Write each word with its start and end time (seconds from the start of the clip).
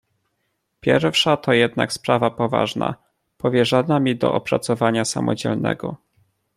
"Pierwsza 0.81 1.37
to 1.37 1.53
jednak 1.53 1.93
sprawa 1.93 2.31
poważna, 2.31 2.95
powierzona 3.37 3.99
mi 3.99 4.15
do 4.17 4.33
opracowania 4.33 5.05
samodzielnego." 5.05 5.97